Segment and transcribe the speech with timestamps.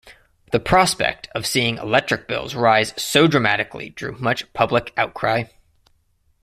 [0.51, 5.43] The prospect of seeing electric bills rise so dramatically drew much public outcry.